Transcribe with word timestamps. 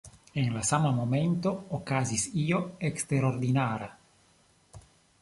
En 0.43 0.47
la 0.53 0.63
sama 0.69 0.93
momento 0.99 1.51
okazis 1.79 2.25
io 2.47 2.65
eksterordinara. 2.93 3.95